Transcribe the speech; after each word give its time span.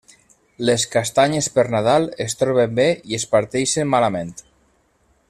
Les 0.69 0.85
castanyes 0.95 1.49
per 1.57 1.65
Nadal 1.75 2.09
es 2.27 2.35
troben 2.41 2.75
bé 2.83 2.89
i 3.13 3.19
es 3.21 3.29
parteixen 3.35 3.95
malament. 3.97 4.37